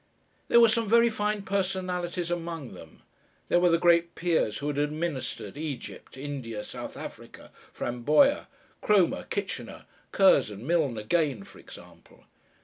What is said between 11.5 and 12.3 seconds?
example.